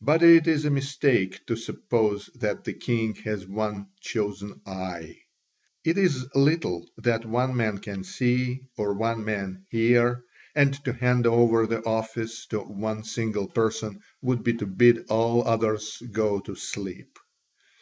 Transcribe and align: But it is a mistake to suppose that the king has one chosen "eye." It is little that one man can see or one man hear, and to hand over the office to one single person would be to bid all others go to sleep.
But 0.00 0.22
it 0.22 0.46
is 0.48 0.64
a 0.64 0.70
mistake 0.70 1.44
to 1.48 1.54
suppose 1.56 2.30
that 2.36 2.64
the 2.64 2.72
king 2.72 3.14
has 3.26 3.46
one 3.46 3.88
chosen 4.00 4.62
"eye." 4.64 5.18
It 5.84 5.98
is 5.98 6.34
little 6.34 6.88
that 6.96 7.26
one 7.26 7.54
man 7.54 7.76
can 7.76 8.04
see 8.04 8.68
or 8.78 8.94
one 8.94 9.22
man 9.26 9.66
hear, 9.68 10.24
and 10.54 10.72
to 10.86 10.94
hand 10.94 11.26
over 11.26 11.66
the 11.66 11.84
office 11.84 12.46
to 12.46 12.60
one 12.60 13.04
single 13.04 13.46
person 13.48 14.00
would 14.22 14.42
be 14.42 14.54
to 14.54 14.64
bid 14.64 15.10
all 15.10 15.46
others 15.46 16.00
go 16.10 16.40
to 16.40 16.54
sleep. 16.54 17.18